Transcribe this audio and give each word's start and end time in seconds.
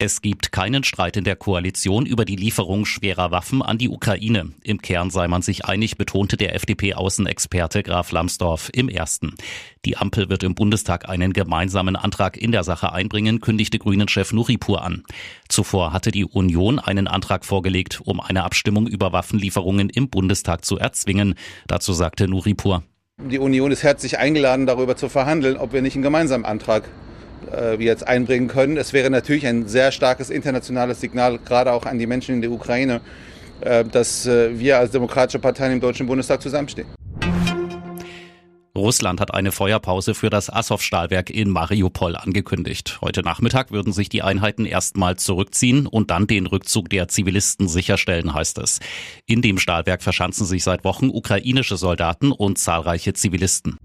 Es 0.00 0.22
gibt 0.22 0.52
keinen 0.52 0.84
Streit 0.84 1.16
in 1.16 1.24
der 1.24 1.34
Koalition 1.34 2.06
über 2.06 2.24
die 2.24 2.36
Lieferung 2.36 2.84
schwerer 2.84 3.32
Waffen 3.32 3.62
an 3.62 3.78
die 3.78 3.88
Ukraine. 3.88 4.52
Im 4.62 4.80
Kern 4.80 5.10
sei 5.10 5.26
man 5.26 5.42
sich 5.42 5.64
einig, 5.64 5.98
betonte 5.98 6.36
der 6.36 6.54
FDP-Außenexperte 6.54 7.82
Graf 7.82 8.12
Lambsdorff 8.12 8.70
im 8.72 8.88
ersten. 8.88 9.34
Die 9.84 9.96
Ampel 9.96 10.28
wird 10.28 10.44
im 10.44 10.54
Bundestag 10.54 11.08
einen 11.08 11.32
gemeinsamen 11.32 11.96
Antrag 11.96 12.36
in 12.36 12.52
der 12.52 12.62
Sache 12.62 12.92
einbringen, 12.92 13.40
kündigte 13.40 13.80
Grünen-Chef 13.80 14.32
Nuripur 14.32 14.84
an. 14.84 15.02
Zuvor 15.48 15.92
hatte 15.92 16.12
die 16.12 16.24
Union 16.24 16.78
einen 16.78 17.08
Antrag 17.08 17.44
vorgelegt, 17.44 18.00
um 18.04 18.20
eine 18.20 18.44
Abstimmung 18.44 18.86
über 18.86 19.10
Waffenlieferungen 19.12 19.90
im 19.90 20.10
Bundestag 20.10 20.64
zu 20.64 20.78
erzwingen. 20.78 21.34
Dazu 21.66 21.92
sagte 21.92 22.28
Nuripur. 22.28 22.84
Die 23.20 23.40
Union 23.40 23.72
ist 23.72 23.82
herzlich 23.82 24.16
eingeladen, 24.16 24.66
darüber 24.66 24.94
zu 24.94 25.08
verhandeln, 25.08 25.56
ob 25.56 25.72
wir 25.72 25.82
nicht 25.82 25.96
einen 25.96 26.04
gemeinsamen 26.04 26.44
Antrag 26.44 26.88
wir 27.50 27.86
jetzt 27.86 28.06
einbringen 28.06 28.48
können. 28.48 28.76
Es 28.76 28.92
wäre 28.92 29.10
natürlich 29.10 29.46
ein 29.46 29.66
sehr 29.68 29.92
starkes 29.92 30.30
internationales 30.30 31.00
Signal, 31.00 31.38
gerade 31.38 31.72
auch 31.72 31.86
an 31.86 31.98
die 31.98 32.06
Menschen 32.06 32.36
in 32.36 32.42
der 32.42 32.50
Ukraine, 32.50 33.00
äh, 33.60 33.84
dass 33.84 34.26
äh, 34.26 34.58
wir 34.58 34.78
als 34.78 34.92
demokratische 34.92 35.38
Parteien 35.38 35.72
im 35.72 35.80
Deutschen 35.80 36.06
Bundestag 36.06 36.42
zusammenstehen. 36.42 36.86
Russland 38.76 39.20
hat 39.20 39.34
eine 39.34 39.50
Feuerpause 39.50 40.14
für 40.14 40.30
das 40.30 40.50
Assow-Stahlwerk 40.50 41.30
in 41.30 41.50
Mariupol 41.50 42.14
angekündigt. 42.14 42.98
Heute 43.00 43.22
Nachmittag 43.22 43.72
würden 43.72 43.92
sich 43.92 44.08
die 44.08 44.22
Einheiten 44.22 44.64
erstmal 44.64 45.16
zurückziehen 45.16 45.88
und 45.88 46.12
dann 46.12 46.28
den 46.28 46.46
Rückzug 46.46 46.88
der 46.88 47.08
Zivilisten 47.08 47.66
sicherstellen, 47.66 48.34
heißt 48.34 48.58
es. 48.58 48.78
In 49.26 49.42
dem 49.42 49.58
Stahlwerk 49.58 50.02
verschanzen 50.02 50.46
sich 50.46 50.62
seit 50.62 50.84
Wochen 50.84 51.08
ukrainische 51.08 51.76
Soldaten 51.76 52.30
und 52.30 52.58
zahlreiche 52.58 53.14
Zivilisten. 53.14 53.78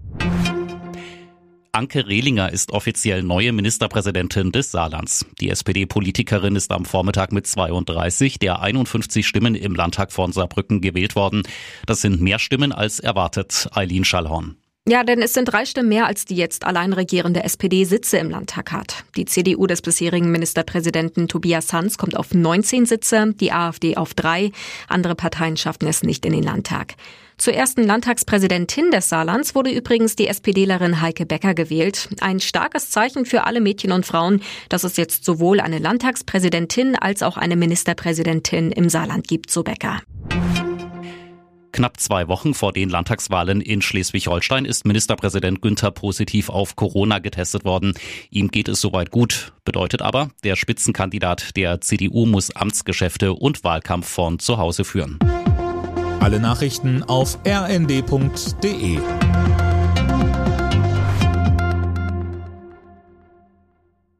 Anke 1.74 2.06
Rehlinger 2.06 2.52
ist 2.52 2.70
offiziell 2.70 3.24
neue 3.24 3.50
Ministerpräsidentin 3.50 4.52
des 4.52 4.70
Saarlands. 4.70 5.26
Die 5.40 5.50
SPD-Politikerin 5.50 6.54
ist 6.54 6.70
am 6.70 6.84
Vormittag 6.84 7.32
mit 7.32 7.48
32 7.48 8.38
der 8.38 8.60
51 8.60 9.26
Stimmen 9.26 9.56
im 9.56 9.74
Landtag 9.74 10.12
von 10.12 10.30
Saarbrücken 10.30 10.80
gewählt 10.80 11.16
worden. 11.16 11.42
Das 11.84 12.00
sind 12.00 12.20
mehr 12.20 12.38
Stimmen 12.38 12.70
als 12.70 13.00
erwartet. 13.00 13.68
Eileen 13.72 14.04
Schallhorn. 14.04 14.56
Ja, 14.86 15.02
denn 15.02 15.22
es 15.22 15.32
sind 15.32 15.46
drei 15.46 15.64
Stimmen 15.64 15.88
mehr, 15.88 16.06
als 16.06 16.26
die 16.26 16.36
jetzt 16.36 16.66
allein 16.66 16.92
regierende 16.92 17.42
SPD 17.42 17.84
Sitze 17.84 18.18
im 18.18 18.28
Landtag 18.28 18.70
hat. 18.70 19.04
Die 19.16 19.24
CDU 19.24 19.66
des 19.66 19.80
bisherigen 19.80 20.30
Ministerpräsidenten 20.30 21.26
Tobias 21.26 21.72
Hans 21.72 21.96
kommt 21.96 22.18
auf 22.18 22.34
19 22.34 22.84
Sitze, 22.84 23.32
die 23.40 23.50
AfD 23.50 23.96
auf 23.96 24.12
drei. 24.12 24.52
Andere 24.86 25.14
Parteien 25.14 25.56
schafften 25.56 25.88
es 25.88 26.02
nicht 26.02 26.26
in 26.26 26.34
den 26.34 26.42
Landtag. 26.42 26.96
Zur 27.38 27.54
ersten 27.54 27.82
Landtagspräsidentin 27.82 28.90
des 28.90 29.08
Saarlands 29.08 29.54
wurde 29.54 29.70
übrigens 29.70 30.16
die 30.16 30.26
SPDlerin 30.26 31.00
Heike 31.00 31.24
Becker 31.24 31.54
gewählt. 31.54 32.10
Ein 32.20 32.38
starkes 32.38 32.90
Zeichen 32.90 33.24
für 33.24 33.44
alle 33.44 33.62
Mädchen 33.62 33.90
und 33.90 34.04
Frauen, 34.04 34.42
dass 34.68 34.84
es 34.84 34.98
jetzt 34.98 35.24
sowohl 35.24 35.60
eine 35.60 35.78
Landtagspräsidentin 35.78 36.94
als 36.94 37.22
auch 37.22 37.38
eine 37.38 37.56
Ministerpräsidentin 37.56 38.70
im 38.70 38.90
Saarland 38.90 39.28
gibt, 39.28 39.50
so 39.50 39.62
Becker. 39.62 40.02
Knapp 41.74 41.98
zwei 41.98 42.28
Wochen 42.28 42.54
vor 42.54 42.72
den 42.72 42.88
Landtagswahlen 42.88 43.60
in 43.60 43.82
Schleswig-Holstein 43.82 44.64
ist 44.64 44.86
Ministerpräsident 44.86 45.60
Günther 45.60 45.90
positiv 45.90 46.48
auf 46.48 46.76
Corona 46.76 47.18
getestet 47.18 47.64
worden. 47.64 47.94
Ihm 48.30 48.52
geht 48.52 48.68
es 48.68 48.80
soweit 48.80 49.10
gut. 49.10 49.52
Bedeutet 49.64 50.00
aber, 50.00 50.28
der 50.44 50.54
Spitzenkandidat 50.54 51.56
der 51.56 51.80
CDU 51.80 52.26
muss 52.26 52.54
Amtsgeschäfte 52.54 53.32
und 53.32 53.64
Wahlkampf 53.64 54.08
von 54.08 54.38
zu 54.38 54.56
Hause 54.56 54.84
führen. 54.84 55.18
Alle 56.20 56.38
Nachrichten 56.38 57.02
auf 57.02 57.38
rnd.de 57.44 59.00